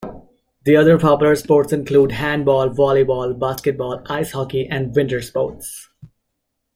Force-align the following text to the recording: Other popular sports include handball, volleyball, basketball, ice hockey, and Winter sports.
Other 0.67 0.97
popular 0.97 1.35
sports 1.35 1.71
include 1.71 2.13
handball, 2.13 2.69
volleyball, 2.71 3.37
basketball, 3.39 4.01
ice 4.07 4.31
hockey, 4.31 4.65
and 4.65 4.95
Winter 4.95 5.21
sports. 5.21 5.89